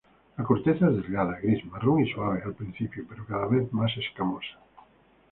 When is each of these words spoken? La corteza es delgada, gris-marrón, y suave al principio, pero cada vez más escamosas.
La 0.35 0.43
corteza 0.43 0.87
es 0.87 0.95
delgada, 0.95 1.37
gris-marrón, 1.39 2.03
y 2.03 2.11
suave 2.11 2.41
al 2.43 2.55
principio, 2.55 3.05
pero 3.07 3.23
cada 3.23 3.45
vez 3.45 3.71
más 3.71 3.95
escamosas. 3.95 4.57